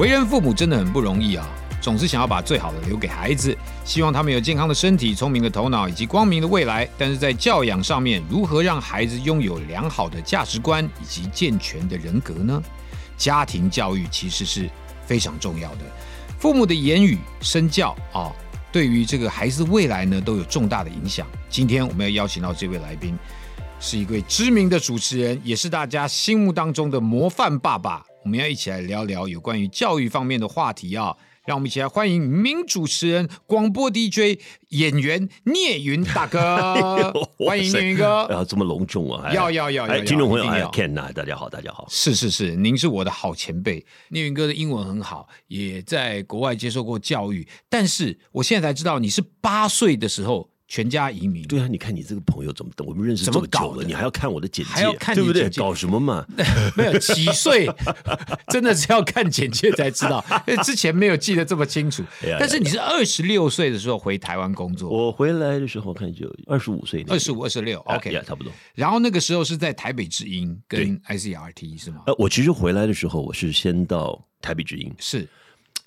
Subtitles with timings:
[0.00, 1.46] 为人父母真的很不容易啊，
[1.78, 6.88] 总是想要把最好的留给孩子，希望他们有健康的身体、聪明的头脑以及光明的未来。
[6.96, 12.62] 但是在教养上面，如何让孩子拥有良好的价值观以及健全的人格呢？
[13.18, 14.70] 家庭教育其实是
[15.04, 15.80] 非常重要的，
[16.38, 18.32] 父母的言语身教啊，
[18.72, 21.26] 对于这个孩子未来呢都有重大的影响。
[21.50, 23.14] 今天我们要邀请到这位来宾，
[23.78, 28.02] 是一位知名的主持人，也是大家心目当中的模范爸爸。
[28.22, 31.16] 我们要一起来聊聊有关于教育方面的话题啊！
[31.46, 38.24] 让我们一起来欢迎名主持人、广播 DJ、演员聂云大哥， 欢迎聂云哥！
[38.26, 39.32] 啊，这么隆重啊！
[39.32, 39.86] 要要要！
[39.86, 41.86] 哎，听众朋友，哎，Ken 啊，大家好，大家好。
[41.88, 43.84] 是是是，您是我的好前辈。
[44.10, 50.50] 聂云哥的英文很好，也在国外接受过教育，但是我现在才知道，你是八岁的时候。
[50.70, 51.44] 全家移民。
[51.48, 55.50] 对啊，你看你这个朋友怎么等我们认识这么久了，你还要看我的简介，还要看对不对？
[55.50, 56.24] 搞什么嘛？
[56.78, 57.68] 没有几岁，
[58.48, 62.04] 真的是要看简介才知道，因 为之前没有记得这么清楚。
[62.38, 68.52] 但是你是二十六岁的时候回台湾工作，我回来的时候看就二十五岁，二十五、二十六，OK，差不多。
[68.76, 72.04] 然后那个时候是在台北之音跟 ICRT 是吗？
[72.06, 75.26] 呃，我其实回来的时候，我是先到台北之音，是。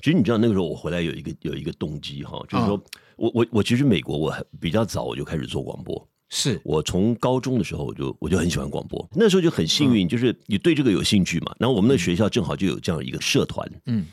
[0.01, 2.83] 其实你知道那个时候我回来有一个有一个动机哈，就是说
[3.15, 6.59] 我我我其实美国我比较早我就开始做广播，是。
[6.63, 14.05] 我从高中的时候我就我就很喜欢广播，那时候就很幸运，就是你对这个有兴趣嘛，然后我们的学校正好就有这样一个社团，嗯，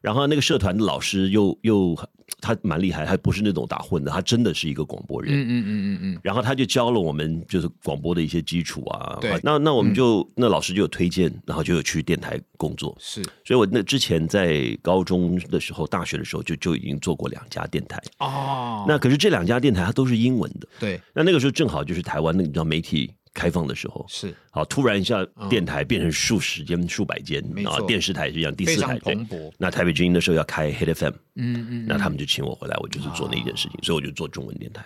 [0.00, 1.98] 然后那个社团的老师又又。
[2.40, 5.32] 他蛮厉害，他不是那种打混的，他真的是一个广播人。
[5.32, 6.20] 嗯嗯嗯嗯嗯。
[6.22, 9.18] 然后他就教了我们就是广播的一些基础啊。
[9.20, 9.38] 对。
[9.42, 12.96] 那那我们就那老师就有推荐，然后就有去电台工作。
[13.00, 13.22] 是。
[13.44, 18.00] 所以我那之前在高中的时候、大学的时候就就已经做过两家电台。
[18.18, 18.84] 哦。
[18.86, 20.68] 那可是这两家电台它都是英文的。
[20.78, 21.00] 对。
[21.14, 23.12] 那那个时候正好就是台湾那你知道媒体。
[23.38, 24.04] 开放的时候。
[24.08, 24.34] 是。
[24.50, 29.52] 好，突然一下电台变成数十间、数百间啊，电视台是一样，第四台蓬勃。
[29.56, 34.84] 那台北之音的时候要开 Hit FM，嗯嗯，那他们就请我回来，我就是做那件事情，所以我就做中文电台。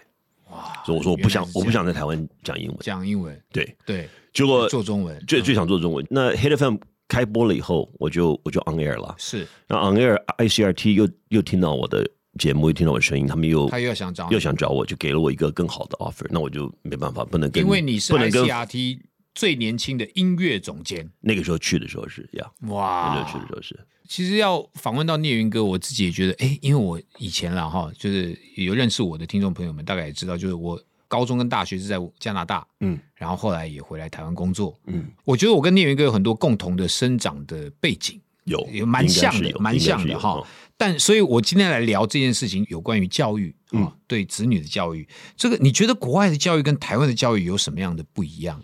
[0.51, 0.83] 哇！
[0.85, 3.75] 所以我说我不想，我不想在台湾讲英文，讲英文，对。
[3.87, 6.07] 对，结果做中文，最最想做中文。
[6.11, 6.77] 那 Hit FM
[7.09, 9.47] 开播了以后，我就我就 On Air 了，是。
[9.67, 12.07] 那 On Air ICRT 又又听到我的。
[12.39, 19.01] 节目一听到我声音，他们又他又想找又想找我，就给了我一个更好的 offer，那我就没办法，不能跟因为你是 ICRT
[19.35, 23.87] 最年轻的音乐总监，那个时候去的时候是呀，哇，那时候去的时候是。
[24.09, 38.21] 其实要访问到聂云哥，我自己也觉得，哎，因为我以前啦哈，就是有认识我的听众朋友们，大概也知道，就是我高中跟大学是在加拿大，嗯，然后后来也回来台湾工作，嗯，我觉得我跟聂云哥有很多共同的生长的背景。
[38.45, 40.45] 有有蛮像的，蛮像的哈。
[40.77, 45.07] 但所以，我今天来聊这件事情，有关于教育啊，对子女的教育。
[45.37, 48.63] 这个你觉得国外的教育跟台湾的教育有什么样的不一样？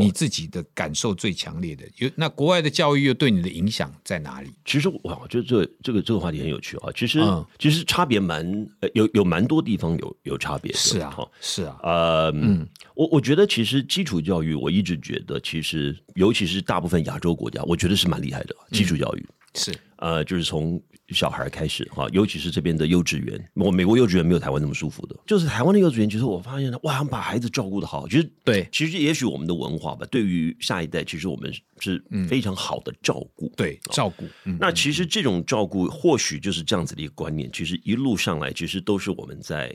[0.00, 4.50] 你自己的感受最强烈的，有那国外的教育又对你的影响在哪里？
[4.66, 6.90] 其实我我觉得这个这个这个话题很有趣啊。
[6.94, 7.18] 其实
[7.58, 8.46] 其实差别蛮
[8.92, 10.70] 有有蛮多地方有有差别。
[10.74, 19.26] 是啊，是啊，呃嗯，我我觉得其实基础教育，我一直觉得其实尤其是大部分亚洲国家，我觉得是蛮厉害的基础教育。
[19.54, 20.78] 是呃，就是从
[21.10, 25.16] 小孩开始哈，尤其是这边的幼稚园，我美国幼稚园没有台湾那么舒服的。
[25.26, 34.24] 就是台湾的幼稚园，其实我发现呢，哇，把孩子照顾的好，其实对，其实也许我们的文化吧，对于下一代，其实我们是非常好的照顾，对，照顾。
[34.60, 39.74] 那其实这种照顾，或许就是这样子的一个观念，其实一路上来，其实都是我们在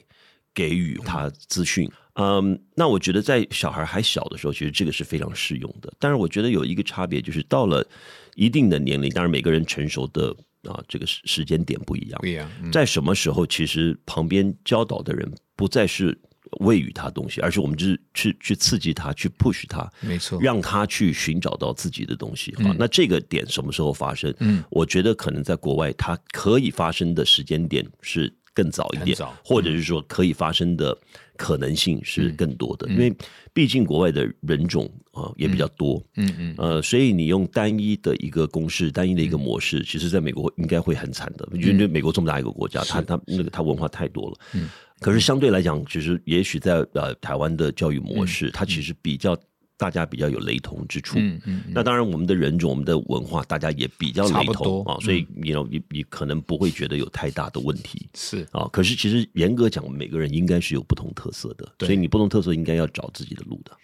[0.54, 1.90] 给予他资讯。
[2.16, 5.92] 嗯，那我觉得在小孩还小的时候，其实这个是非常适用的。
[5.98, 7.84] 但是我觉得有一个差别，就是到了
[8.36, 10.36] 一定的年龄，当然每个人成熟的
[10.70, 12.20] 啊这个时时间点不一样。
[12.22, 16.18] 不一样，在什么时候，其实旁边教导的人不再是
[16.60, 22.54] 喂予他东西，而是我们就是去去刺激他，去 push 他，没错，让他去寻找到自己的东西。
[22.58, 24.34] 好，那这个点什么时候发生？
[24.40, 30.98] 嗯，我觉得可能在国外，它可以发生的时间点是更早一点，或者是说可以发生的。
[31.36, 33.12] 可能性是更多的，因为
[33.54, 44.70] 毕竟国外的人种啊也比较多，嗯嗯，呃，所以你用单一的一个公式、单一的一个模式，其实在美国应该会很惨的，因为美国这么大一个国家，它它那个它文化太多了，嗯，
[45.00, 49.36] 可是相对来讲，其实也许在呃台湾的教育模式，它其实比较。
[49.84, 51.20] 大家比较有雷同之处。
[51.20, 51.64] 嗯嗯。
[51.68, 58.08] 那当然，我们的人种、我们的文化，大家也比较雷同啊，所以你你你可能不会觉得有太大的问题。
[58.14, 63.76] 是啊，可是其实严格讲，每个人应该是有不同特色的，所以你不同特色应该要找自己的路的。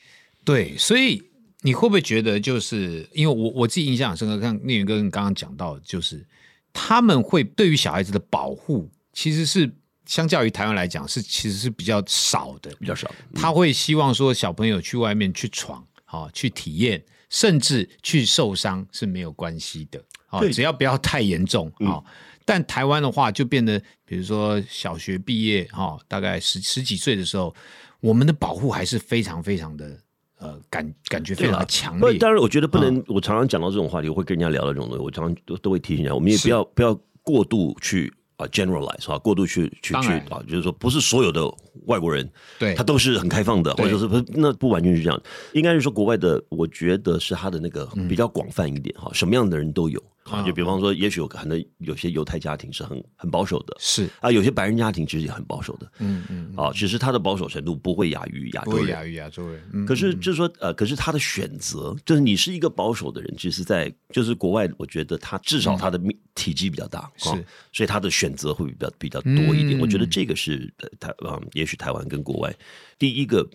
[0.46, 1.22] 对，所以
[1.64, 6.26] 你会不会觉得，就是因为我我自己印象很深刻，像聂云哥刚刚讲到，就是
[6.72, 9.70] 他们会对于小孩子的保护，其实是
[10.06, 13.12] 相较于台湾来讲，是其实是比较少的，比较少。
[13.36, 22.04] 他会希望说小朋友去外面去闯，好去体验，甚至去受伤是没有关系的，好，只要不要太严重啊。
[22.44, 27.54] 但台湾的话，就变得，比如说小学毕业哈，大概十十几岁的时候，
[28.00, 30.00] 我们的保护还是非常非常的。
[30.42, 32.18] 呃，感感觉非常的强烈。
[32.18, 33.04] 当然，我觉得不能。
[33.08, 35.04] 我常常讲到这种话题，我会跟人家聊到这种东西。
[35.04, 38.10] 我常常都都会提醒一下，我们也不要不要过度去
[38.40, 41.46] 啊 generalize 啊，过度去去去啊，就是说，不是所有的
[41.88, 42.28] 外国人
[42.58, 45.22] 对他都是很开放的，或者是不那不完全是这样。
[45.52, 50.02] 应该是说，国外的，我觉得是他的那个比较广泛一点哈，什么样的人都有。
[50.30, 54.10] 啊，就比方说，也许有可能有些犹太家庭是很很保守的，是。
[54.20, 59.86] 啊，有些白人家庭其实也很保守的，嗯嗯，啊，其实他的保守程度不会亚于亚洲人，亚于亚洲人。
[59.86, 66.00] 可是就是说，呃，可是他的选择，就是你是一个保守的人，其实，在就是国外，我觉得他至少他的
[66.36, 67.30] 体积比较大，是，
[67.72, 69.80] 所以他的选择会比较比较多一点。
[69.80, 72.54] 我觉得这个是台啊，也许台湾跟国外
[72.98, 73.48] 第一个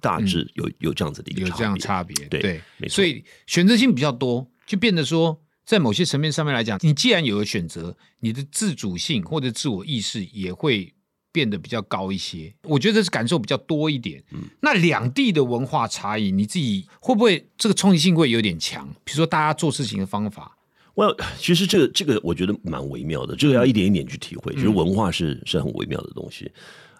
[0.00, 2.96] 大致有有这样子的一个有这样差别，对，没错。
[2.96, 5.42] 所以选择性比较多，就变得说。
[5.66, 10.94] 在某些层面上面来讲，你既然有了选择，你的自主性或者自我意识也会
[11.32, 12.54] 变得比较高一些。
[12.62, 14.22] 我觉得是感受比较多一点。
[14.30, 18.88] 嗯，那两地的文化差异，你自己会不会这个冲击性会有点强？
[19.04, 20.56] 比如说大家做事情的方法，
[20.94, 24.54] 我其实这个这个我觉得蛮微妙的，这个要一点一点去体会。
[24.54, 26.50] 其实文化是是很微妙的东西。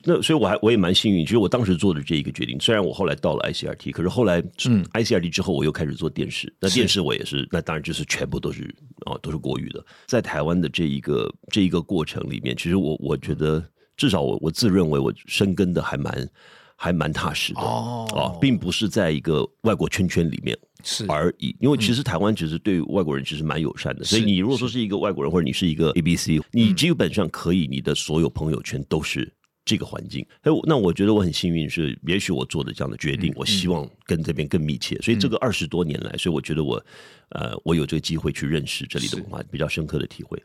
[0.07, 4.85] 那所以我还我也蛮幸运，其实我当时做的这一个决定，虽然我后来到了 ICRT，可是后来嗯。
[4.95, 8.73] ICRT 之后我又开始做电视，那电视我也是，那当然就是全部都是
[9.05, 13.63] 哦都是国语的，在台湾的这一个这一个过程里面，其实我我觉得
[13.97, 16.29] 至少我我自认为我深根的还蛮
[16.77, 29.31] 还蛮踏实的哦，啊，并不是在一个外国圈圈里面是而已，因为其实台湾其实对外国人其实蛮友善的，所以你如果说是一个外国人或者你是一个 ABC，你基本上可以你的所有朋友圈都是。
[29.67, 36.83] 这个环境，哎，那我觉得我很幸运，是也许我做的这样的决定，我希望跟这边更密切，所以这个二十多年来，所以我觉得我，
[37.31, 40.41] 呃，我有这个机会去认识这里的文化，比较深刻的体会。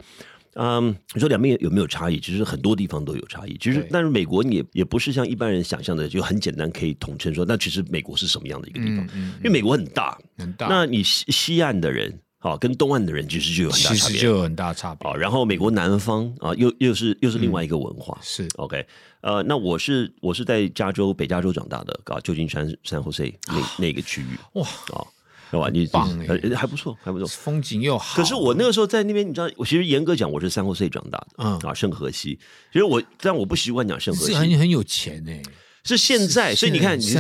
[0.56, 2.20] 嗯，你说两边有没有差异？
[2.20, 3.56] 其实很多地方都有差异。
[3.62, 9.08] 其实，但是美国你也也不是像一般人想象的，就很简单可以统称说，那其实美国是什么样的一个地方？
[9.38, 10.66] 因为美国很大，很大。
[10.68, 12.20] 那你西西岸的人。
[12.44, 15.08] 好，跟东岸的人其实就有很大差别，就有很大差别。
[15.08, 18.18] 好，然后美国南方啊，又又是又是另外一个文化。
[18.20, 18.84] 是 OK，
[19.22, 24.40] 呃，那我是我是在加州北加州长大的，啊，旧金山、山后 C 那那个区域。
[24.54, 25.06] 哇，啊，
[25.52, 25.70] 对吧？
[25.72, 28.16] 你棒哎，还不错，还不错，风景又好。
[28.18, 32.40] 可是我那个时候在那边，你知道，我其实严格讲，我是三后 C 长大的，嗯啊，圣河西。
[32.74, 35.44] 其实我，但我不习惯讲圣河西，很很有钱哎。
[35.84, 37.16] 是现在，所以你看，你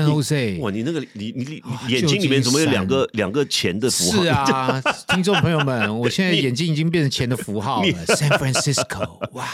[0.59, 4.23] 哇，你那个你你你眼睛里面怎么有两个两个钱的符号？
[4.23, 8.05] 是啊，听众朋友们，我现在眼睛已经变成钱的符号了。
[8.07, 9.47] San Francisco，哇！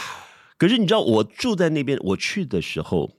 [0.56, 3.17] 可是你知道，我住在那边，我去的时候。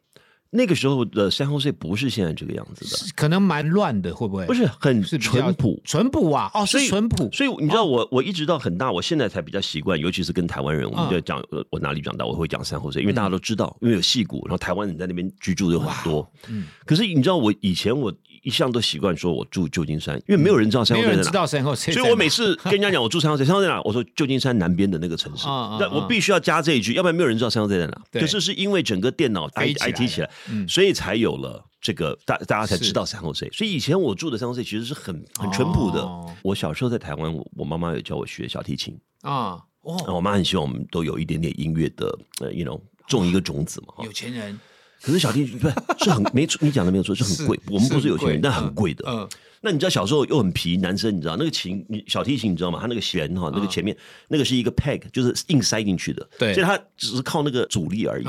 [0.51, 4.45] 那个时候的三后岁不是现在这个样子的，可能蛮乱的，会不会？
[4.45, 6.49] 不是很淳朴，淳朴啊！
[6.53, 7.29] 哦，是淳朴。
[7.31, 16.27] 所以你知道，我我一直到很大，我现在才比较习惯，尤其是跟台湾人，我们就讲我哪里长大，我会讲三后岁因为大家都知道，因为有戏骨，然后台湾人在那边居住有很多。
[16.47, 16.65] 嗯。
[16.85, 21.23] 可是你知道，我以前我一向都习惯说我住旧金山，因为没有人知道三后岁在哪。
[21.23, 23.79] 知道三后岁所以我每次跟人家讲我住三后岁三后在哪？
[23.83, 25.45] 我说旧金山南边的那个城市。
[25.45, 28.01] 那我必须要加这一句，要不然没有人知道三后岁在哪。
[28.11, 30.29] 可是是因为整个电脑 I I T 起来，
[30.67, 31.19] 所以才。
[31.19, 33.49] 有了这个，大大家才知道三后 C。
[33.51, 36.07] 所以以前我住的三后 C 其实是很很淳朴的。
[36.43, 39.61] 我小时候在台湾，我妈妈有教我学小提琴啊。
[39.81, 44.05] 哦，我妈很希望我们都有一点点音乐的，呃，you know，种一个种子嘛。
[44.05, 44.57] 有钱人，
[45.01, 47.59] 可是小提琴不是是很 没错，你讲的没有错，是很贵。
[47.69, 49.03] 我们不是有钱人，但很贵的。
[49.05, 49.27] 嗯，
[49.59, 52.79] 那你知道小时候又很皮，男生你知道那个琴，你小提琴你知道吗？
[52.79, 53.93] 它那个弦哈，那个前面
[54.29, 56.25] 那个是一个 peg，就是硬塞进去的。
[56.39, 58.25] 对，所以它只是靠那个阻力而已。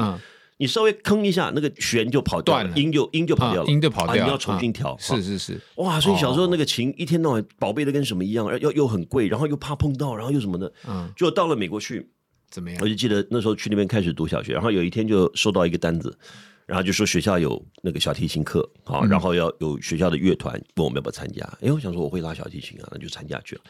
[0.60, 4.94] 你稍微吭一下，那个弦就跑掉了，音就音就跑掉了，音就跑掉了，你要重新调。
[4.98, 5.98] 是是是，哇！
[5.98, 10.70] 所以小时候那个琴一天到晚宝贝的跟什么一样，又又很贵，然后又怕碰到，然后又什么的。
[10.86, 12.06] 嗯，就到了美国去，
[12.50, 12.78] 怎么样？
[12.82, 16.14] 我就记得那时候去那边开始读小学，然后有一天就收到一个单子，
[16.66, 21.42] 然后就说学校有那个小提琴课，好，然后要有学校的乐团问我们要不要参加。
[21.62, 23.62] 哎，我想说我会拉小提琴啊，那就参加去了。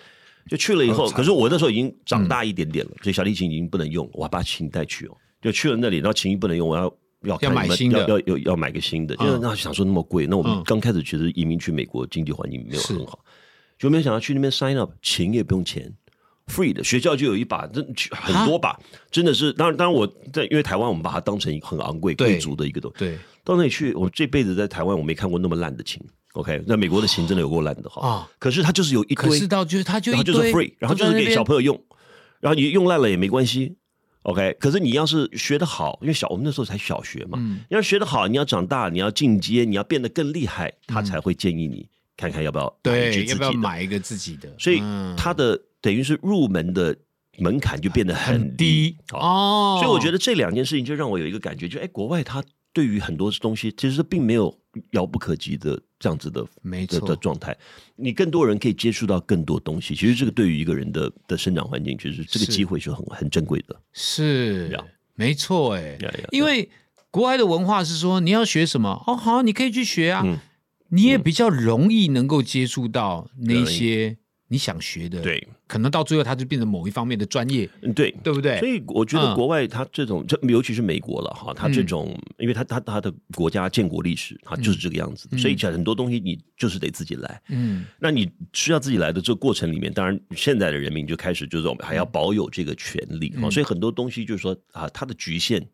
[0.48, 5.16] 就去了以后，可是我那时候已经长大一点点了，所以小提琴已经不能用，我还把琴带去哦。
[5.40, 6.92] 就去了那里，然后琴不能用，我要。
[7.24, 13.18] 要要买新的，要要要买个新的，就是那想说那么贵，那我们刚开始其实移民去美国，经济环境没有很好，
[13.78, 15.92] 就没有想到去那边 sign up，琴也不用钱
[16.46, 18.74] ，free 的，学校就有一把，真很多把，
[19.10, 26.02] 真的是，当然当然我在因为台湾我们把它当成很昂贵贵族的一个东西，对，到那里去，我这辈子在台湾我没看过那么烂的琴。
[26.32, 31.78] OK，那美国的琴真的有够烂的哈，啊，可是它就是有一堆，可是到就是它就就是 free，然后就是给小朋友用，
[32.40, 33.76] 然后你用烂了也没关系
[34.22, 41.86] ，OK，可是你要是学得好，因为小我们那时候才小学嘛，嗯，要学得好，你要长大，你要进阶，你要变得更厉害，他才会建议你
[42.16, 44.82] 看看要不要对，要不要买一个自己的，所以
[45.16, 46.96] 他的等于是入门的
[47.38, 48.96] 门槛就变得很低。
[49.12, 54.56] 哦，所以我觉得这两件事情就让我有一个感觉，就哎，国外他对于很多东西其实并没有。
[54.92, 57.56] 遥不可及的这样子的没错的状态，
[57.96, 59.96] 你更多人可以接触到更多东西。
[59.96, 63.74] 其实这个对于一个人的的生长环境，其实这个机会是很很珍贵的。
[63.92, 64.72] 是，
[65.16, 65.98] 没错，哎，
[66.30, 66.70] 因为
[67.10, 70.24] 国外的文化是说你要学什么哦，好，你可以去学啊，
[70.90, 74.18] 你也比较容易能够接触到那些。
[74.52, 78.58] 你想学的，对，可能到最后他就变成某一方面的专业，对，对不对？
[78.58, 95.64] 所以我觉得国外他这种，这尤其是美国了哈，他这种，因为他他他的国家建国历史，他就是这个样子，所以讲很多东西你就是得自己来，嗯，那你需要自己来的这个过程里面，当然现在的人民就开始就是我们还要保有这个权利啊，所以很多东西就是说啊，它的局限。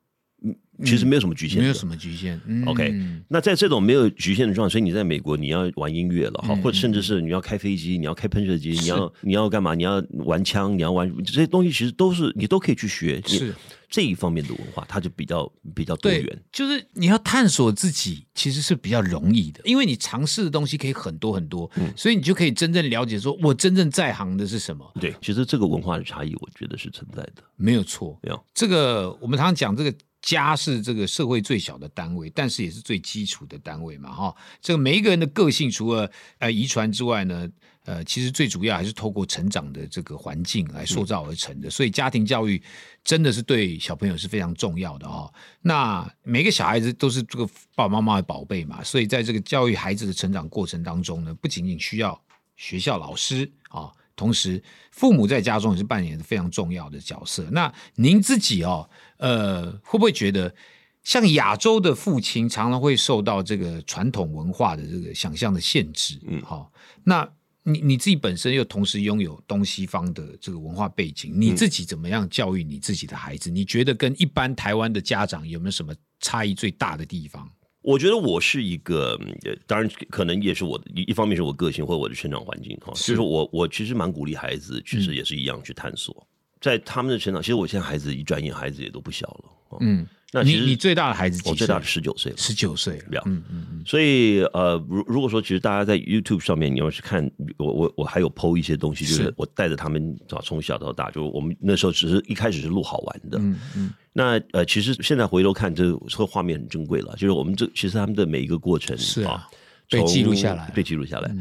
[0.42, 2.38] 嗯，其实没有什么局限，没有什么局限。
[2.66, 2.94] OK，
[3.28, 9.74] 那在这种没有局限的状态，所以你在美国你要玩音乐了哈，或者甚至是你要开飞机，你要开喷射机，你要你要干嘛？
[9.74, 13.22] 你要玩枪，你要玩这些东西，其实都是你都可以去学。
[13.26, 13.54] 是
[13.88, 16.42] 这一方面的文化，它就比较比较多元。
[16.52, 24.92] 就是你要探索自己，其实是比较容易的，因为你尝试的东西可以很多很多，所以你就可以真正了解，说我真正在行的是什么。
[25.00, 28.18] 对，其实这个文化的差异，我觉得是存在的，没有错。
[28.22, 29.94] 没有这个，我们常常讲这个。
[30.26, 34.36] 家是这个社会最小的单位，但是也是最基础的单位嘛，哈。
[34.60, 37.48] 这个每一个人的个性，除了呃遗传之外呢，
[37.84, 41.70] 呃，其实最主要还是透过成长的这个环境来塑造而成的。
[41.70, 42.60] 所以家庭教育
[43.04, 45.32] 真的是对小朋友是非常重要的哦。
[45.62, 52.20] 那每个小孩子都是这个爸爸妈妈的宝贝嘛，所以在这个教育孩子的成长过程当中呢，不仅仅需要
[52.56, 53.92] 学校老师啊。
[54.16, 57.46] 同时，父母在家中也是扮演非常重要的角色。
[57.52, 60.54] 那您自己哦，呃，会不会觉得
[61.02, 66.18] 像亚洲的父亲常常会受到这个传统文化的这个想象的限制？
[66.26, 66.72] 嗯，好，
[67.04, 67.28] 那
[67.62, 73.50] 你你自己本身又同时拥有东西方的这个文化背景，你自己怎么样教育你自己的孩子？
[73.50, 77.48] 你觉得跟一般台湾的家长有没有什么差异最大的地方？
[77.82, 79.16] 我觉得我是一个，
[79.64, 86.26] 当然可能也是我的一一方面是我个性或者我的成长环境哈，就是我我其实蛮鼓励孩子，其实也是一样去探索，
[86.66, 90.04] 在他们的成长，其实我现在孩子一转眼孩子也都不小了，嗯。
[90.32, 93.82] 那你你最大的孩子，我最大的十九岁，十九岁，嗯嗯嗯。
[93.86, 103.94] 所以呃，如如果说，其实大家在 YouTube 上面，你要去看我我我还有 PO 一些东西，就是我带着他们从小到大，就我们那时候只是一开始是录好玩的，嗯嗯。
[104.12, 109.48] 那呃，其实现在回头看，这这个画面很珍贵了，就是我们这其实他们的每一个过程是啊，
[109.90, 111.34] 被记录下来，被记录下来。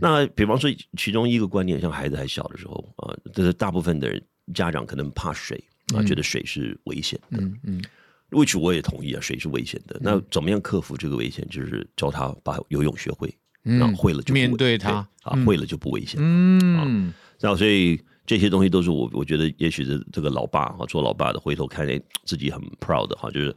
[0.00, 4.22] 那比方说，其中一个观念，像孩子还小的时候啊，就是大部分的人
[4.54, 5.62] 家长可能怕水
[5.94, 7.82] 啊，觉得水是危险的，嗯嗯。
[8.30, 9.98] which 我也同意啊，水是危险的。
[10.00, 11.44] 那怎么样克服这个危险？
[11.50, 13.28] 就是教他把游泳学会，
[13.62, 16.20] 然后会了就面对他啊，会了就不危险。
[16.22, 21.84] 嗯，然后所以这些东西都是我我觉得，也许是这个老爸哈，做老爸的回头看
[22.24, 23.54] 自己很 proud 哈，就是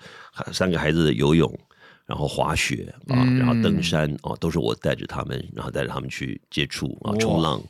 [0.51, 1.47] 三个孩子的游泳，
[2.05, 7.61] 然后滑雪啊，然后登山啊，都是我带着他们，然后带着他们去接触啊，冲浪。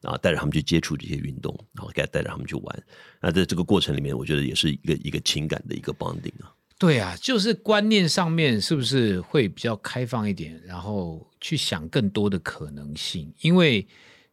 [0.00, 2.82] 然后带着他们去接触这些运动，然后该带着他们去玩。
[3.20, 6.54] 那在这个过程里面，我觉得也是一个一个情感的一个 bonding 啊。
[6.78, 13.34] 对啊，就是观念上面是不是会比较开放一点，然后去想更多的可能性？
[13.40, 13.84] 因为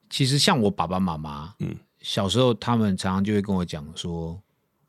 [0.07, 4.39] 其实像我爸爸妈妈，嗯，小时候他们常常就会跟我讲说，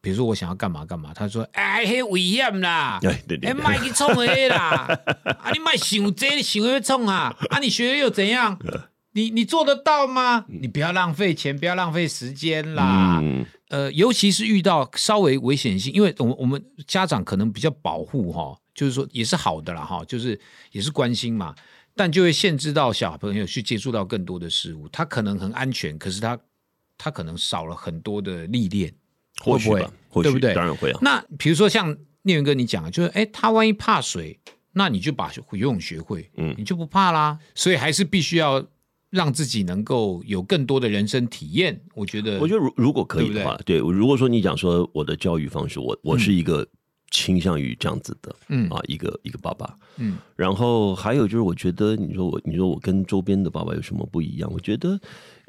[0.06, 3.00] 比如说我想要干嘛干嘛，他说：“哎，很危险啦，
[3.42, 4.86] 哎，卖去冲黑啦，
[5.42, 8.56] 啊，你卖想这想要冲啊，啊，你学又怎样？”
[9.14, 10.44] 你你做得到吗？
[10.48, 13.20] 你不要浪费钱，不要浪费时间啦。
[13.70, 20.38] 呃，尤其是遇到稍微危险性，因为我们我们家长可能比较保护哈，就是说也是好的啦哈，就是
[20.70, 21.52] 也是关心嘛，
[21.96, 24.86] 但就会限制到小朋友去接触到更多的事物。
[24.90, 26.38] 他可能很安全，可是他
[26.96, 28.92] 他可能少了很多的历练，
[29.42, 30.22] 会不会？
[30.22, 30.54] 对不对？
[30.54, 30.98] 当然会啊。
[31.02, 34.38] 那比如说像聂云哥你讲，就是哎，他万一怕水，
[34.72, 37.38] 那你就把游泳学会，嗯，你就不怕啦。
[37.54, 38.66] 所以还是必须要。
[39.08, 46.66] 让自己能够有更多的人生体验，我觉得，我觉得如如果可以的话，对，如果说你讲说我的教育方式，我我是一个
[47.12, 54.52] 倾向于这样子的，嗯啊，一个一个爸爸，嗯，然后还有就是，我觉得你说我，你说我跟周边的爸爸有什么不一样？
[54.52, 55.00] 我觉得。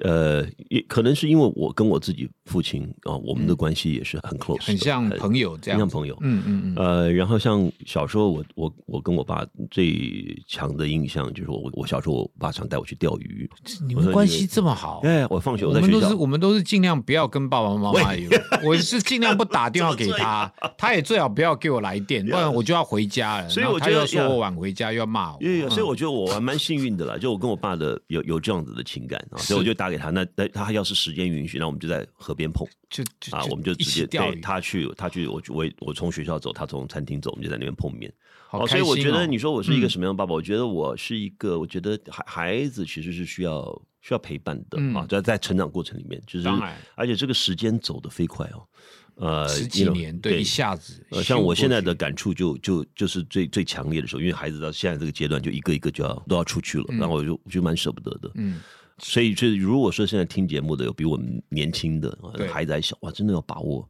[0.04, 6.16] 呃，也可能是因为我跟我自己父亲啊，我们的关系也是很 close，很像朋友这样，像朋友。
[6.22, 6.76] 嗯嗯嗯。
[6.76, 13.50] 呃，然后像小时候，我我我跟我爸最强的印象就是我我小时候，我爸常带我去钓鱼。
[13.88, 15.02] 你们关系这么好？
[15.04, 18.30] 哎，我放学我们都是我们都是尽量不要跟爸爸妈妈有，
[18.64, 23.50] 我是尽量不打电话给他，他也最好不要给我来电，不然我就要回家了。
[23.50, 25.40] 所以我就要说我晚回家又要骂我。
[25.72, 29.87] 所以我觉得我还蛮幸运的啦，就我跟我爸的有有这样子的情感啊，所以我就打。
[29.88, 33.02] 打给他，那那他要是时间允许，那我们就在河边碰，就
[33.32, 38.14] 啊，我们就直接对他去，他去，我我我从学校走，他从餐厅走，我们就在那边碰面。
[38.50, 40.34] 好，所以我觉得你说我是一个什么样的爸爸？
[40.34, 46.48] 我觉得我是一个，我觉得孩孩子其实是需要需要陪伴的啊，在在成长过程里面，就是
[46.96, 48.68] 而且这个时间走得飞快哦。
[49.16, 58.62] 呃，十几年对一下子，呃，像我现在的感触就就就是最最强烈的时候，因为孩子到现在这个阶段，就一个一个就要都要出去了，然后我就就蛮舍不得的，嗯。
[59.00, 62.18] 所以，就如果说现在听节目的有比我们年轻的
[62.52, 63.88] 孩子还小，哇，真的要把握，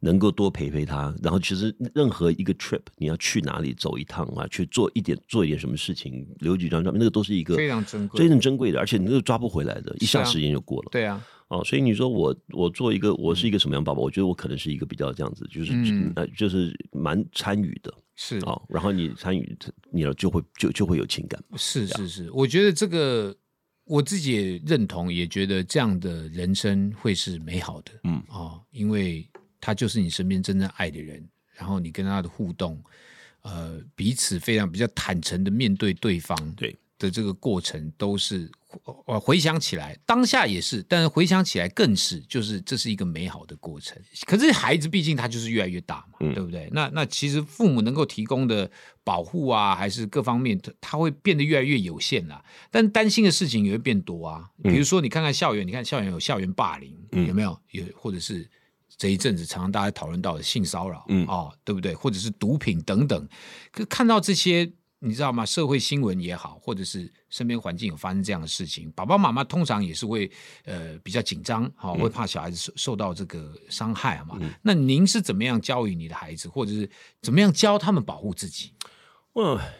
[0.00, 1.14] 能够多陪陪他。
[1.22, 10.88] 然后，其实任何一个 trip，你要去哪里走一趟啊，去做一点做一点什么事情，留几张照片，那个都是一个非常珍贵、非常珍贵的，而且你都抓不回来的，一下时间就过了。
[10.92, 14.00] 对啊，哦，所以你说我我做一个，我是一个什么样爸爸？
[14.00, 15.72] 我觉得我可能是一个比较这样子，就是
[16.16, 18.60] 呃，就是蛮参与的，是哦。
[18.68, 19.56] 然后你参与，
[19.90, 21.42] 你就会就就会有情感。
[21.56, 23.34] 是是是，我觉得这个。
[23.90, 29.28] 我自己也认同，也觉得这样的人生会是美好的，嗯啊，因为
[29.60, 32.80] 他就是你身边真正爱的人，然后你跟他的互动，
[33.42, 36.72] 呃，彼此非常比较坦诚的面对对方，对。
[37.00, 38.48] 的这个过程都是，
[39.06, 43.96] 呃，回想起来，当下也是，但是回想起来更是，就是这是一个美好的过程。
[44.26, 46.68] 可是孩子毕竟他就是越来越大嘛，对不对？
[46.72, 48.70] 那那其实父母能够提供的
[49.02, 52.44] 保护啊，还是各方面，他会变得越来越有限啦。
[52.70, 54.50] 但担心的事情也会变多啊。
[54.62, 56.94] 比如说，你看看校园，你看校园有校园霸凌，
[57.26, 57.58] 有没有？
[57.70, 58.46] 有，或者是
[58.98, 61.94] 这一阵子常常大家讨论到的性骚扰，嗯啊，对不对？
[61.94, 63.26] 或者是毒品等等。
[63.72, 64.70] 可看到这些。
[65.02, 65.46] 你知道吗？
[65.46, 70.30] 社会新闻也好，或者是身边环境有发生这样的事情，爸爸妈妈通常也是会
[70.64, 74.38] 呃比较紧张，好会怕小孩子受受到这个伤害嘛。
[74.60, 76.88] 那您是怎么样教育你的孩子，或者是
[77.22, 78.72] 怎么样教他们保护自己？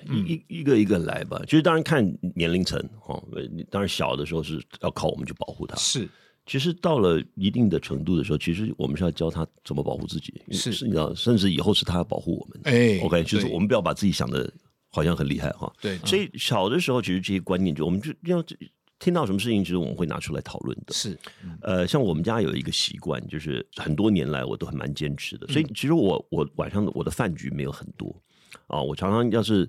[0.06, 1.38] 嗯，一一个一个来吧。
[1.44, 2.02] 其实当然看
[2.34, 3.22] 年龄层哦，
[3.68, 5.76] 当然小的时候是要靠我们去保护他。
[5.76, 6.08] 是，
[6.46, 10.40] 其实到了一定的程度的时候，其实我们是要教他怎么保护自己。
[10.52, 12.60] 是，你知道，甚至以后是他要保护我们。
[12.64, 14.50] 哎，OK，就是我们不要把自己想的。
[14.92, 18.44] 好像很厉害哈，对，所以小的时候其实这些观念就我们就要
[18.98, 20.92] 听到什么事情，其实我们会拿出来讨论的。
[20.92, 21.16] 是，
[21.62, 25.46] 呃，像我们家有一个习惯，就是很多年来我都很蛮坚持的。
[25.46, 28.14] 所以其实我我晚上的我的饭局没有很多
[28.66, 29.66] 啊，我常常要是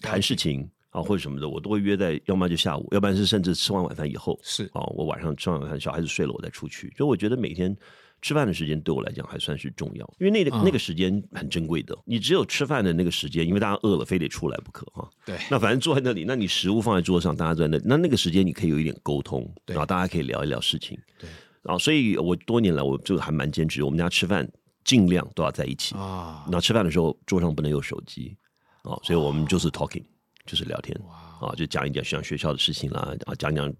[0.00, 6.94] 谈事情啊或者什么的，我都会约在要么就下午，要不然是甚至吃完晚饭以后是啊，我晚上吃完晚饭小孩子睡了我再出去。
[6.96, 7.76] 所以我觉得每天。
[8.22, 11.94] 吃饭的时间对我来讲还算是重要，因为那个那个时间很珍贵的。
[12.06, 15.10] 你只有吃饭的那个时间，因为大家饿了，非得出来不可哈。
[15.26, 15.36] 对。
[15.50, 20.96] 那反正坐在那里，那你食物放在桌上，大家坐在那，那那个时间你可以有一点沟通，然后大家可以聊一聊事情。
[21.18, 21.28] 对。
[21.62, 24.48] 然后，所以我多年来我就还蛮坚持，我们家吃饭
[24.84, 26.46] 尽量都要在一起啊。
[26.48, 28.36] 那吃饭的时候桌上不能有手机
[28.82, 30.04] 啊，所以我们就是 talking，
[30.46, 30.96] 就是聊天
[31.40, 33.72] 啊，就讲一讲像学校的事情啦，啊，讲讲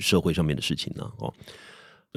[0.00, 1.32] 社会上面的事情呢，哦。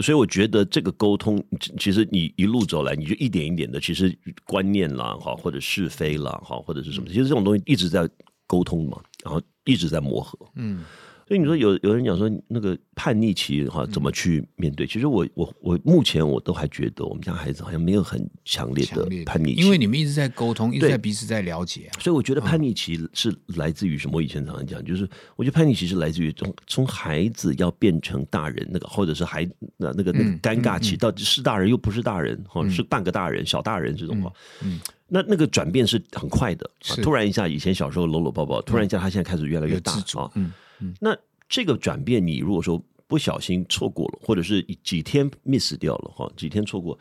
[0.02, 1.44] 所以我觉得这个沟通，
[1.80, 8.08] 其实你一路走来，你就一点一点的，其实观念啦，哈，或者是非啦，哈，或者是什么，其实这种东西一直在
[8.46, 10.84] 沟通嘛，然后一直在磨合，嗯。
[11.28, 14.88] 所以你说有有人讲说那个叛逆期哈怎么去面对？
[14.88, 21.92] 其实我我我目前我都还觉得我们家孩子好像没有很强烈的叛逆期，因为你们一直在沟通，一直在彼此在了解。
[22.00, 24.16] 所以我觉得叛逆期是来自于什么？
[24.16, 34.32] 我以前常常讲，就是我觉得叛逆期是来自于从从孩子要变成大人那个，或者是孩那那个那个尴尬期，到底是大人又不是大人，或是半个大人、小大人这种话。
[34.64, 36.70] 嗯，那那个转变是很快的，
[37.04, 40.32] 突然一下，以前小时候搂搂抱抱，突然一下他现在开始越来越大啊。
[40.36, 40.54] 嗯。
[41.00, 41.18] 那
[41.50, 46.98] 这个转变，你如果说不小心错过了，或者是几天 miss 掉了哈，几天错过，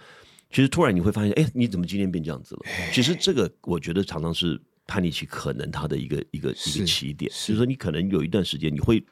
[0.51, 2.61] 其实突然你会发现，哎，你怎么今天变这样子了？
[2.93, 9.05] 其实这个我觉得常常是叛逆期可能他的一个一个一个起点，就是说你可能有一段时间你会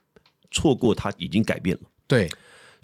[0.53, 2.29] 错过他已经改变了，对，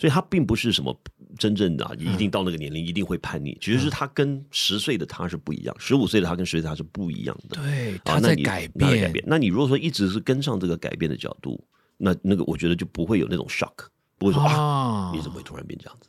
[0.01, 0.99] 所以他并不是什么
[1.39, 9.25] 真正的一定到那个年龄一定会叛逆，其实是他跟十岁的他是不一样，十五岁的他跟十岁的他是不一样的，对，他在改变，改变。
[9.29, 11.63] 那你如果说一直是跟上这个改变的角度。
[12.03, 13.75] 那那个，我觉得就不会有那种 shock，
[14.17, 16.09] 不会说啊，你怎么会突然变这样子？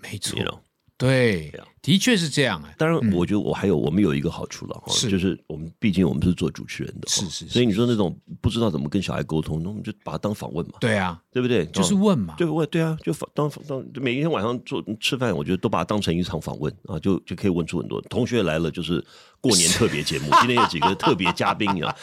[0.00, 0.62] 没错，
[1.00, 2.62] 对，的确是这样。
[2.76, 7.46] 当然，我觉得我还有我们有一个好处了哈，就是我们毕竟我们是做主持人的，是是。
[7.46, 10.74] 所以你说那种不知道怎么跟小孩沟通，那我们就把它当访问嘛。
[10.78, 11.64] 对啊，对不对？
[11.68, 12.34] 就是问嘛。
[12.36, 17.98] 对问，对啊，就当当每一天晚上做吃饭，我觉得都把它当成一场访问啊，就就可以问出很多。
[18.02, 19.02] 同学来了，就是
[19.40, 21.96] 过年特别节目， 今天有几个特别嘉宾啊。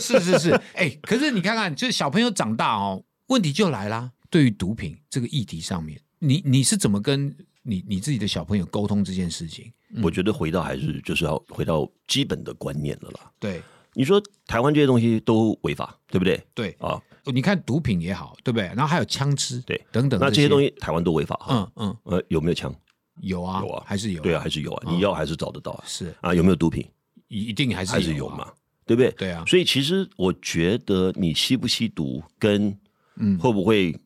[0.00, 4.12] 是是是， 哎，可是你看看，就是小朋友长大哦，问题就来啦。
[4.30, 7.36] 对于毒品这个议题上面，你你是怎么跟？
[7.66, 9.72] 你你自己的小朋友沟通这件事情，
[10.02, 13.32] 我觉得回到还是就是要回到基本的观念了啦。
[13.40, 13.62] 对，
[13.94, 16.40] 你说台湾这些东西都违法，对不对？
[16.54, 17.00] 对啊，
[17.32, 18.66] 你看毒品也好，对不对？
[18.68, 21.40] 然后还有枪支，对，等等，那这些东西台湾都违法。
[21.48, 22.74] 嗯嗯，呃，有没有枪？
[23.20, 24.22] 有啊，有啊，还是有。
[24.22, 25.84] 对啊，还是有啊，你要还是找得到啊。
[25.86, 26.86] 是啊，有没有毒品？
[27.28, 28.52] 一定还是还是有嘛，
[28.84, 29.10] 对不对？
[29.12, 29.42] 对啊。
[29.46, 32.76] 所以其实我觉得你吸不吸毒跟
[33.16, 33.98] 嗯会不会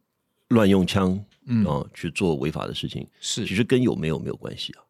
[0.48, 1.18] 乱用枪。
[1.48, 4.80] 嗯啊，去做违法的事情是，其实跟有没有没有关系啊，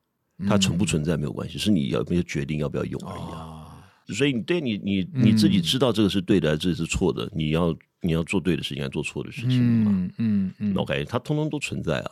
[0.46, 3.64] 它存不存在没有关系，是你要没有决定要不要用而已啊。
[4.08, 9.90] 所以你对你你你自己知道这个是对的还是是错的，你要你要做对的事情，还是做错的事情嘛？
[9.92, 10.74] 嗯嗯嗯。
[10.76, 12.10] OK，它通通都存在啊。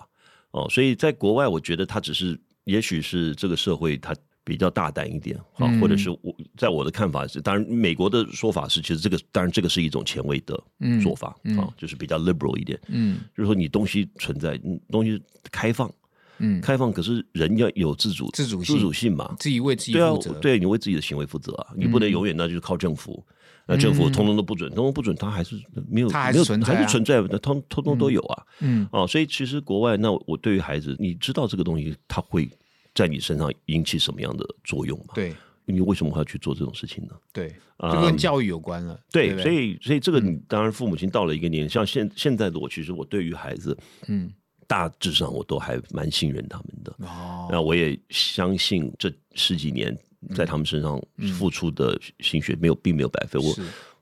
[0.53, 4.15] 哦，所以在国外，我觉得它只是，也许是这个社会它。
[4.47, 10.57] 比较大胆一点啊，或者是我在我的看法是，当然美国的说法是，其实这个当然这个是一种前卫的
[11.03, 14.57] 做法啊，就是比较 liberal 一点，嗯，就是说你东西存在，
[14.89, 15.93] 东西开放，
[16.39, 23.21] 嗯，开放，可是人要有自主自主自主性嘛，自己为自己负责，对你为自己的行为负责啊，你不能永远那就是靠政府，
[23.67, 32.49] 那政府通通都不准，通通不准，它还是没有，它还是存在，还是存在的，通通通都有啊，嗯，哦，所以其实国外，那我对于孩子，你知道这个东西，他会。
[32.97, 35.13] 在你身上引起什么样的作用嘛？
[35.15, 35.35] 对，
[35.67, 37.13] 你为什么还要去做这种事情呢？
[37.31, 38.99] 对，就跟教育有关了。
[39.13, 43.77] 对，所以所以这个你当然父母亲到了一个年，像现现在的我，其实我对于孩子，
[44.09, 44.33] 嗯，
[44.67, 46.97] 大致上我都还蛮信任他们的。
[47.07, 49.95] 哦，那我也相信这十几年
[50.35, 50.99] 在他们身上
[51.37, 53.39] 付出的心血没有并没有白费。
[53.39, 53.55] 我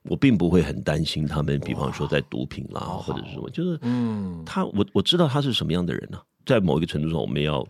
[0.04, 6.20] 我并不会很担心他们，比方说在毒品啦或者是什么，就是嗯，他我我知道他是什么样的人呢？
[6.46, 7.66] 在某一个程度上，我们要。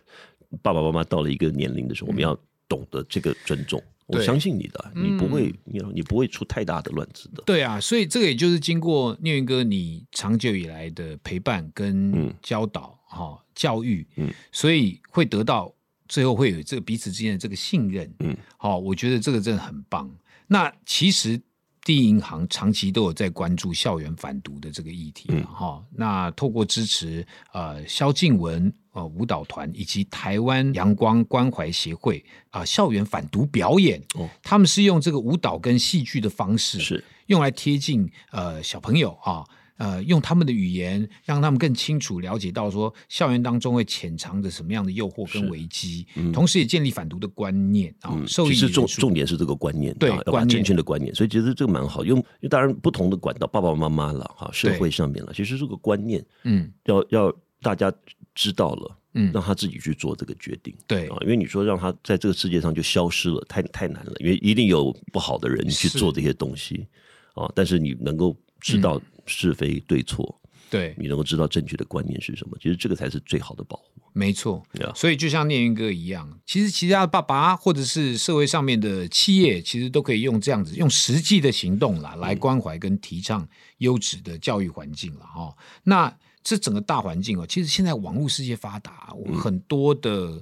[0.61, 3.81] 爸爸妈妈到了一个年龄的时候，我们要懂得这个尊重。
[4.07, 7.41] 我相信你的，你不会，你你不会出太大的乱子的。
[7.45, 15.73] 对啊，所以这个也就是经过聂云哥你长久以来的陪伴跟教导哈教育，嗯，所以会得到
[16.07, 20.09] 最后会有这个彼此之间的这个信任，嗯，好，我觉得这个真的很棒。
[20.47, 21.41] 那其实。
[21.83, 25.85] 第一银行长期都有在关注校园反毒的这个议题哈。
[25.93, 34.01] 那透过支持呃萧敬文呃舞蹈团以及台湾阳光关怀协会啊校园反毒表演，
[34.41, 39.45] 他们是用这个舞蹈跟戏剧的方式，是用来贴近呃小朋友啊。
[39.77, 48.15] 呃，用他们的语言，让他们更清楚了解到说，校园当中会潜藏着什么样的诱惑跟危机，同时也建立反毒的观念啊。
[48.25, 50.09] 其实重重点是这个观念，对，
[50.47, 51.13] 正确的观念。
[51.13, 57.91] 所以其实这个蛮好用，当然不同的管道，爸爸妈妈了哈，社会上面了，其实这个观念，嗯，要要大家
[58.35, 66.85] 知道了，嗯，让他自己去做这个决定，对啊，因为你说让他在这个世界上就消失了，太太难了，因为一定有不好的人去做这些东西
[67.33, 67.51] 啊。
[67.55, 69.01] 但是你能够知道。
[69.27, 73.99] 是非对错，对你能够知道正确的观念是什么，其实这个才是最好的保护。
[74.13, 83.49] 没错，所以就像念云哥一样，其实其他的爸爸或者是社会上面的企业，其实都可以用这样子，用实际的行动啦，来关怀跟提倡
[83.79, 85.55] 优质的教育环境了哈。
[85.85, 90.41] 那这整个大环境哦，其实现在网络世界发达，很多的。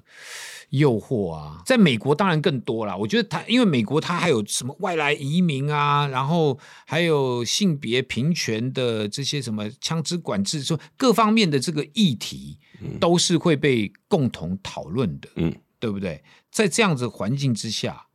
[0.74, 2.98] 诱惑啊，在美国当然更多了。
[2.98, 12.58] 我觉得他，因为美国它还有什么外来移民啊，然后还有性别平权的这些什么枪支管制，说各方面的这个议题，
[13.00, 16.24] 都是会被共同讨论的，嗯，对不对？
[16.50, 18.08] 在这样子环境之下，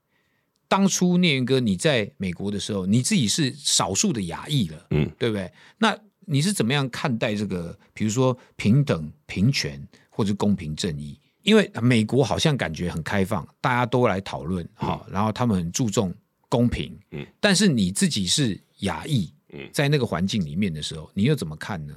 [0.66, 5.52] 当初聂云哥你在美国的时候，你自己是少数的亚裔了，嗯，对不对？
[5.78, 5.96] 那
[6.30, 11.18] 你是怎么样看待这个，比如说平等、平权或者公平正义？
[11.42, 16.14] 因为美国好像感觉很开放，大家都来讨论，好，然后他们很注重
[16.50, 21.94] 公平，嗯，但是你自己是亚裔，嗯，在那个环境里面的时候，你又怎么看呢？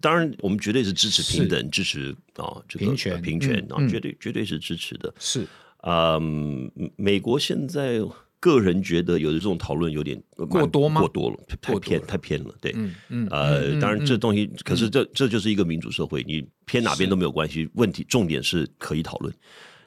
[0.00, 5.14] 当然，我们绝对是支持平等，支持啊这个，平权，平权啊，绝对绝对是支持的。
[5.20, 5.46] 是，
[5.82, 8.00] 嗯，美国现在。
[8.40, 11.00] 个人觉得有的这种讨论有点过多吗？
[11.00, 12.54] 过多了，太偏太偏了。
[12.60, 17.68] 对，嗯嗯，呃，当然这东西，可是这这就是一个民主社会，你偏哪边都没有关系。
[17.74, 19.32] 问题重点是可以讨论。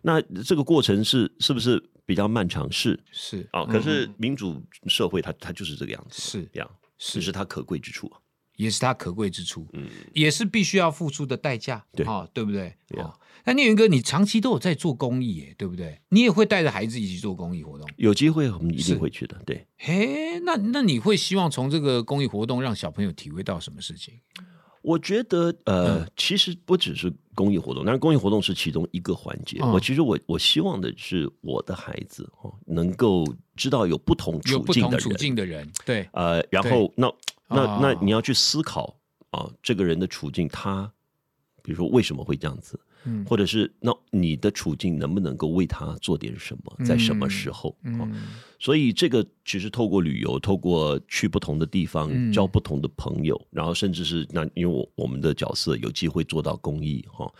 [0.01, 2.71] 那这个过程是是不是比较漫长？
[2.71, 8.11] 是是啊，可是民主社会它它就是这个样子，是这样，这是它可贵之处。
[8.55, 12.67] 也是它可贵之处，嗯，也是必须要付出的代价，对啊，对不对？
[13.01, 13.11] 啊，
[13.45, 15.99] 那聂云哥，你长期都有在做公益，耶，对不对？
[16.09, 19.67] 你也会带着孩子一起做公益活动，有机会我们一定会去的，对。
[19.77, 24.15] 嘿，那那你会希望从这个公益活动让小朋友体会到什么事情？
[24.81, 29.59] 我觉得，呃，其实不只是公益活动，但是公益活动是其中一个环节。
[29.61, 33.25] 我其实我我希望的是我的孩子哦，能够
[33.55, 37.13] 知道有不同处境的人，处境的人，对，呃，然后那
[37.47, 38.97] 那那你要去思考
[39.29, 40.91] 啊，这个人的处境，他
[41.61, 42.77] 比如说为什么会这样子？
[43.25, 47.75] 或者是那你的处境能不能够为他做点什么，在什么时候？
[47.83, 48.11] 嗯，
[48.59, 57.31] 所以这个其实透过旅游，透过去不同的地方，交不同的朋友，然后甚至是那因为我我们的角色有机会做到公益哈。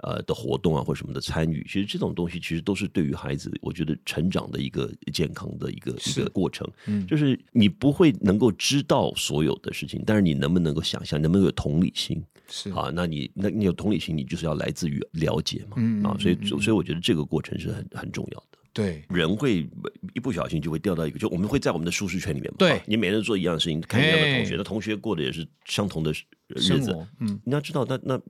[0.00, 6.64] 呃的活动啊，或什么的参与，其实这种东西其实都是对于孩子，我觉得成长的一个健康的一个一个过程。
[6.86, 12.22] 嗯，就是你不会能够知道所有的事情，但是你能不能够想象，能不能有同理心？
[12.50, 15.76] 是啊，那你那你有同理心，你就是要来自于了解嘛。
[15.76, 18.58] 嗯啊，所以所以我觉得这个过程是很很重要的。
[18.72, 19.68] 对，人会
[20.14, 22.56] 一不小心就会掉到一个，就我们会在我们的舒适圈里面嘛。
[22.58, 26.12] 对，你每天做一样的事情，看一样的同学，那同学过的也是相同的
[26.48, 26.96] 日子。
[27.18, 28.20] 嗯，你要知道，那那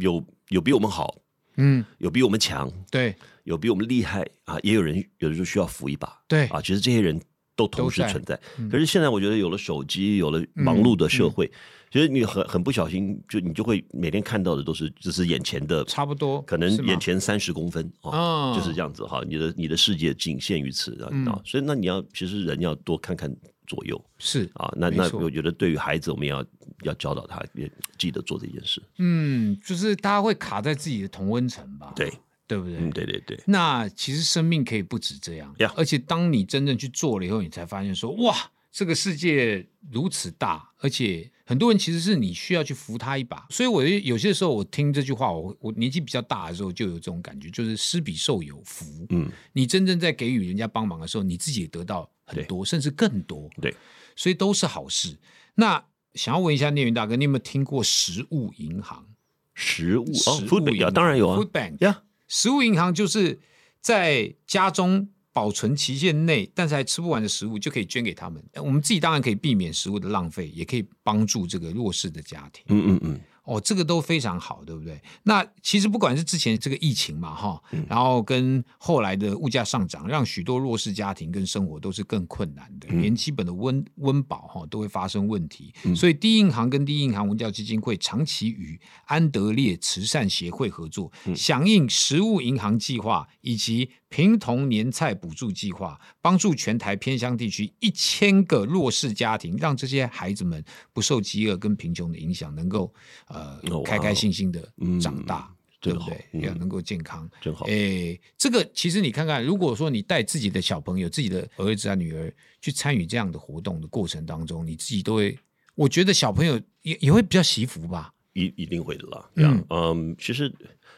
[0.00, 1.22] 有有比我们好。
[1.58, 7.18] 嗯，有比我们强，对，有比我们厉害啊，也有人有的时候需要扶一把，对啊，其实这些人
[7.56, 8.38] 都同时存在。
[8.70, 11.50] 可是现在我觉得有了手机，有了忙碌的社会，
[11.90, 19.22] 其实你很很不小心，就你就会每天看到的都是只是眼前的，差不多，可能眼前三十公分哦，就是这样子哈。
[19.26, 23.34] 你的你的世界仅限于此啊，所以那你要其实人要多看看。
[23.68, 26.46] 左右是啊，那那我觉得对于孩子，我们要
[26.82, 28.80] 要教导他，也记得做这件事。
[28.98, 31.92] 嗯，就是大家会卡在自己的同温层吧？
[31.96, 32.12] 对，
[32.46, 32.76] 对不对？
[32.78, 33.38] 嗯，对对对。
[33.46, 38.34] 那其实生命可以不止这样，而且当你真正去做了以后，你才发现说，哇，
[38.70, 43.46] 这个世界如此大，而且很多人其实是你需要去扶他一把。
[43.50, 48.84] 所以，我有些时候我听这句话，我我年纪比较大的时候就有这种感觉，就是施比受有福。
[49.10, 52.10] 嗯，你真正在给予人家帮忙的时候，你自己也得到。
[52.28, 53.72] 很多，甚至更多，对，
[54.16, 55.16] 所以都是好事。
[55.54, 59.06] 那想要问一下聂云大哥，你有没有听过食物银行？
[59.54, 63.38] 食物哦，food bank 当然有啊，food bank 呀，食物银行就是
[63.80, 68.42] 在家中保存期限内，但是还吃不完的食物，就可以捐给他们。
[68.54, 72.64] 我们自己当然可以避免食物的浪费，也可以帮助这个弱势的家庭。
[72.68, 73.20] 嗯嗯嗯。
[73.46, 75.00] 哦，这个都非常好，对不对？
[75.22, 85.72] 那其实不管是之前这个疫情嘛，哈，然后跟后来的物价上涨，让许多弱势家庭跟生活都是更困难的，连基本的温温饱哈都会发生问题。
[85.94, 93.90] 所以，第一银行跟第一银行文教基金会长期与安德烈慈善协会合作，响应食物银行计划以及。
[94.08, 102.92] 贫童年菜补助计划帮助全台偏乡地区一千个弱势家庭，让这些孩子们不受饥饿跟贫穷的影响，能够
[103.28, 106.40] 呃开开心心的长大，对不对？
[106.40, 107.66] 要能够健康，真好。
[107.66, 115.36] 哎，这个其实你看看，如果说你带自己的小朋友、自己的儿子啊、女儿去参与这样的活动的过程当中，你自己都会，
[115.74, 119.30] 我觉得小朋友也也会比较惜福吧，一一定会的啦。
[119.34, 120.54] 嗯嗯，其实。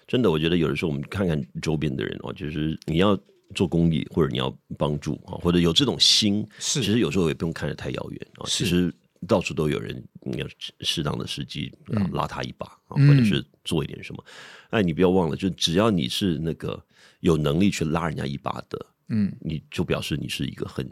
[0.09, 3.17] 真的，我觉得有的时候我们看看周边的人哦，就是你要
[3.55, 8.47] 做公益或者你要帮助啊，或者有这种心，是其实有时候也不用看得太遥远啊。
[8.47, 8.93] 其实
[9.27, 10.47] 到处都有人，你要
[10.81, 11.71] 适当的时机
[12.11, 14.25] 拉他一把啊，或者是做一点什么。
[14.71, 16.83] 哎，你不要忘了，就只要你是那个
[17.21, 20.89] 有能力去拉人家一把的，嗯，你就表示你是一个很。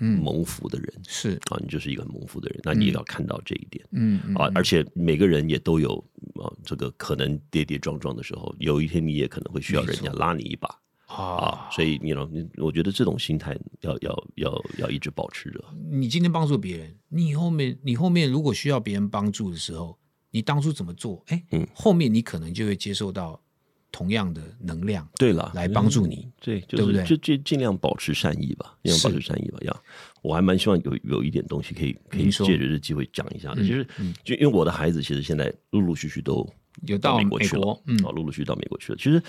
[0.00, 3.84] 嗯，蒙福的人是啊，你就是一个蒙福的人，那你也要看到这一点。
[3.92, 5.96] 嗯啊，而且每个人也都有
[6.40, 10.68] 啊，这个可能跌跌撞撞的时候，有一天你也可能会需要人家拉你一把
[11.06, 11.68] 啊。
[11.72, 15.64] 所以你 know，我觉得这种心态要要要要一直保持着。
[15.90, 19.98] 你今天帮助别人，你后面你后面如果需要别人帮助的时候，
[20.30, 21.24] 你当初怎么做？
[21.26, 23.42] 哎，嗯，后面你可能就会接受到。
[23.90, 27.04] 同样的能量，对了，来帮助你，对，对不对？
[27.04, 29.58] 就尽尽量保持善意吧，尽量保持善意吧。
[29.62, 29.82] 要，
[30.22, 33.86] 我还蛮希望有有一点东西可以可以借着这机会讲一下的，就是
[34.22, 36.46] 就因为我的孩子其实现在陆陆续续都
[36.86, 38.98] 有到美国去了，嗯，陆陆续续到美国去了。
[38.98, 39.20] 其实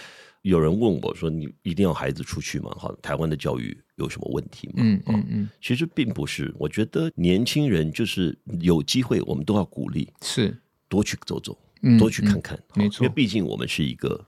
[0.41, 2.75] 有人问我说：“你一定要孩子出去吗？
[2.77, 10.55] 好，台湾的教育有什么问题吗？”嗯嗯嗯，其实并不是，我觉得年轻人就是有机会，我们都要鼓励，是
[10.87, 11.57] 多去走走，
[11.97, 14.25] 多去看看，没错，因为毕竟我们是一个。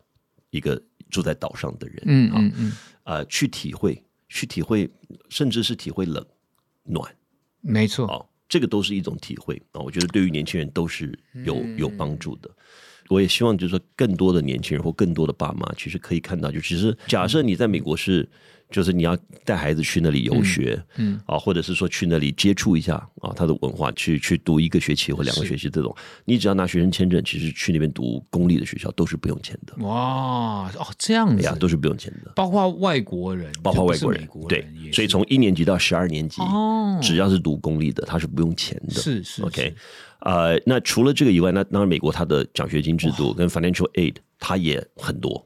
[0.51, 2.71] 一个住在岛上的人，嗯嗯嗯，
[3.03, 4.89] 啊，去体会，去体会，
[5.29, 6.23] 甚至是体会冷
[6.83, 7.13] 暖，
[7.61, 9.81] 没错，哦，这个都是一种体会啊。
[9.81, 12.49] 我觉得对于年轻人都是有有帮助的。
[13.09, 18.29] 我也希望就是说，更多的年轻人或更多的爸妈，其实可以看到，就其实假设你在美国是
[18.71, 21.19] 就是你要带孩子去那里游学，嗯。
[21.25, 29.75] 啊，或者是说去那里接触一下啊，他的文化，去去读一个学期或两个学期这种，你只要拿学生签证，其实去那边读公立的学校都是不用钱的。
[29.85, 31.43] 哇哦，这样子。
[31.43, 38.93] 呀，都是不用钱的，包括外国人，包括外国人，对，所以从一年级到十二年级，哦，只要是读公立的，他是不用钱的。
[38.95, 39.73] 是是，OK，
[40.21, 45.45] 呃，那除了这个以外，那当然美国它的奖学金制度跟 financial aid 它也很多，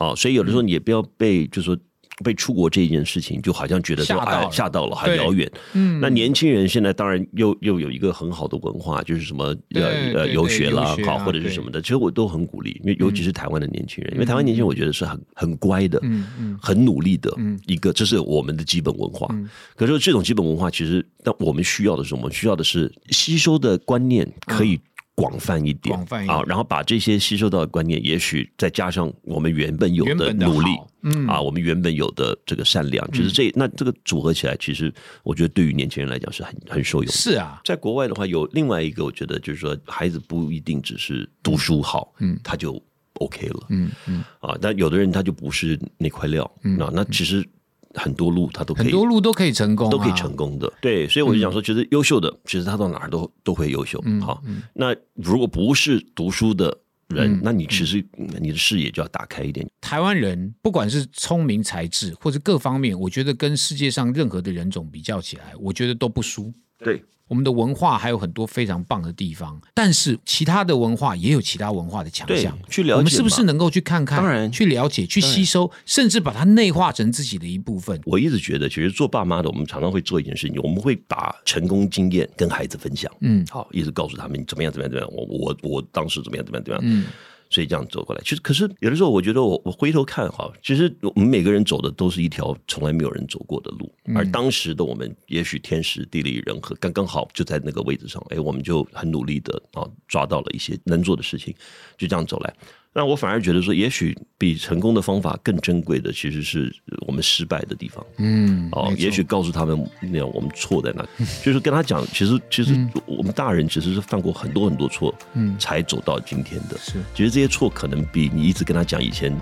[0.00, 1.78] 哦，所以有的时候你也不要被，就是说。
[2.22, 5.50] 被出国这一件事情，就好像觉得说哎吓到了，很遥远。
[5.72, 17.34] 嗯，那年轻人现在当然又又有一个很好的文化，就是什么呃呃游学啦，好或者是什么的，其实我都很鼓励，因为尤其是台湾的年轻人，因为台湾年轻人我觉得是很很乖的，嗯嗯，很努力的
[17.66, 19.28] 一个，这是我们的基本文化。
[19.74, 22.30] 可是这种基本文化，其实但我们需要的是，什么？
[22.30, 24.80] 需要的是吸收的观念可以。
[25.14, 25.98] 广泛一点。
[26.28, 30.70] 啊，然后把这些吸收到的观念，也许再加上我们原本有的努力，
[31.02, 31.26] 嗯。
[31.26, 37.12] 啊，我们原本有的这个善良，其实这那这个组合起来，其实我觉得对于年轻人来讲是很很受用。
[37.12, 42.82] 是啊，在国外的话，有另外一个，我觉得就是说，孩子不一定只是读书好，嗯，他就
[43.14, 44.24] OK 了，嗯嗯。
[44.40, 46.44] 啊，但有的人他就不是那块料，
[46.80, 47.46] 啊，那其实。
[47.94, 50.72] 很多路他都可以，很多路都可以成功，都可以成功的。
[50.80, 54.02] 对，所以我就想说，其实优秀的，其实他到哪儿都都会优秀。
[54.20, 54.42] 好，
[54.74, 56.76] 那如果不是读书的
[57.08, 58.04] 人，那你其实
[58.40, 59.66] 你的视野就要打开一点。
[59.80, 66.52] 台湾人不管是聪明才智或者各方面，我觉得跟世界上任何的人种比较起来，我觉得都不输。
[66.82, 67.02] 对。
[67.28, 72.58] 我们的文化还有很多非常棒的地方，但是其他的文化也有其他文化的强项。
[72.68, 74.18] 去了解，我们是不是能够去看看？
[74.18, 77.98] 当然，去了解、去吸收，甚至把它内化成自己的一部分。
[78.04, 83.10] 我一直觉得，其实做爸妈的，我们常常会做一件事情，我们会把成功经验跟孩子分享。
[83.20, 85.10] 嗯，好，一直告诉他们怎么样，怎么样，怎么样。
[85.10, 86.82] 我我我当时怎么样，怎么样，怎么样。
[86.84, 87.06] 嗯。
[87.52, 101.54] 所以这样走过来，其实可是有的时候，我觉得我我回头看哈，其实我们每个人走的都是一条从来没有人走过的路，而当时的我们也许天时地利人和刚刚好就在那个位置上，哎，我们就很努力的啊抓到了一些能做的事情，
[101.98, 102.54] 就这样走来。
[102.94, 106.70] 那我反而觉得说，也许比成功的方法更珍贵的，其实是
[107.06, 108.04] 我们失败的地方。
[108.18, 111.02] 嗯，哦，也许告诉他们，那样我们错在哪，
[111.42, 116.76] 就是跟他讲，其实其实我们大人其实是犯过很多很多错，嗯，才走到今天的。
[116.76, 119.34] 是，其实这些错可能比你一直跟他讲以前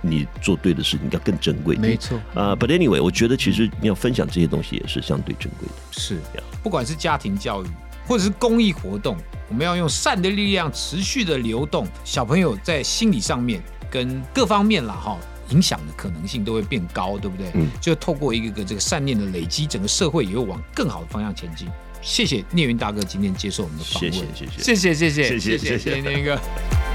[0.00, 1.76] 你做对的事情要更珍贵。
[1.76, 2.18] 没错。
[2.32, 5.74] 啊，But anyway，我觉得其实你要分享这些东西也是相对珍贵的。
[5.90, 6.18] 是，
[6.62, 7.66] 不管是家庭教育。
[8.06, 9.16] 或者是公益活动，
[9.48, 15.18] 我们要用善的力量持续的流动，小朋友在心理上面跟各方面啦哈，
[15.50, 17.50] 影响的可能性都会变高，对不对？
[17.54, 21.68] 嗯，就透过一个个这个善念的累积，整个社会也会往更好的方向前进。
[22.02, 24.12] 谢谢聂云大哥今天接受我们的访问，
[24.58, 26.93] 谢谢谢谢谢谢谢谢谢谢聂哥。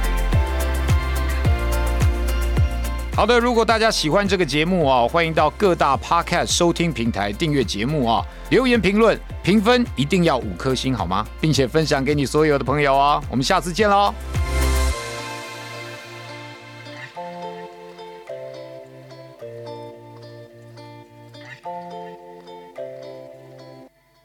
[3.20, 11.28] 好的，如果大家喜欢这个节目啊，欢迎到各大 Podcast 收听平台订阅节目啊，留言评论评分一定要五颗星好吗？
[11.42, 14.14] 并且分享给你所有的朋友啊，我们下次见喽。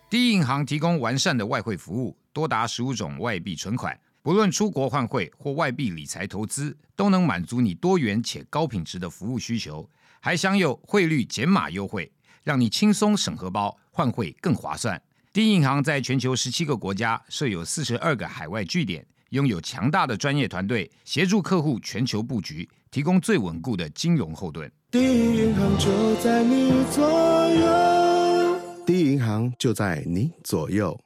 [0.09, 3.99] 第一银行提供完善的外汇服务，多达十五种外币存款。
[4.25, 9.87] 不论出国换汇或外币理财投资，都能满足你多元且高品质的服务需求，
[10.19, 12.11] 还享有汇率减码优惠，
[12.43, 14.99] 让你轻松省荷包，换汇更划算。
[15.31, 24.73] 第一银行在全球十七个国家设有四十二个海外据点，拥有强大的专业团队，协助客户全球布局，提供最稳固的金融后盾。
[24.91, 30.99] 第一银行就在你左右，第一银行就在你左右。